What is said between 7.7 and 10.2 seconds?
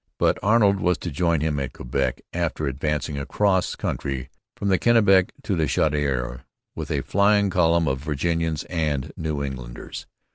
of Virginians and New Englanders.